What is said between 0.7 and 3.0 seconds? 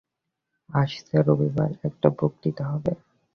আসছে রবিবার একটা বক্তৃতা হবে।